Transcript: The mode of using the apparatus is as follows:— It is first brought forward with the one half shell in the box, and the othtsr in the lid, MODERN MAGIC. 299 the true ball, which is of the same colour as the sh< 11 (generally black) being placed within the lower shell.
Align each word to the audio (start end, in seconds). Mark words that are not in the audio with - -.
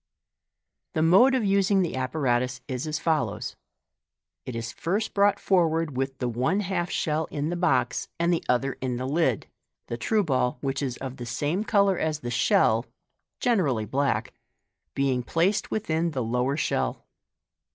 The 0.93 1.03
mode 1.03 1.35
of 1.35 1.45
using 1.45 1.83
the 1.83 1.95
apparatus 1.95 2.59
is 2.67 2.87
as 2.87 2.97
follows:— 2.97 3.55
It 4.47 4.55
is 4.55 4.71
first 4.71 5.13
brought 5.13 5.39
forward 5.39 5.95
with 5.95 6.17
the 6.17 6.27
one 6.27 6.61
half 6.61 6.89
shell 6.89 7.25
in 7.25 7.51
the 7.51 7.55
box, 7.55 8.07
and 8.19 8.33
the 8.33 8.43
othtsr 8.49 8.73
in 8.81 8.97
the 8.97 9.05
lid, 9.05 9.45
MODERN 9.45 9.57
MAGIC. 9.89 9.99
299 9.99 9.99
the 9.99 10.05
true 10.07 10.23
ball, 10.23 10.57
which 10.61 10.81
is 10.81 10.97
of 10.97 11.17
the 11.17 11.27
same 11.27 11.63
colour 11.63 11.99
as 11.99 12.21
the 12.21 12.31
sh< 12.31 12.49
11 12.51 12.89
(generally 13.41 13.85
black) 13.85 14.33
being 14.95 15.21
placed 15.21 15.69
within 15.69 16.09
the 16.09 16.23
lower 16.23 16.57
shell. 16.57 17.05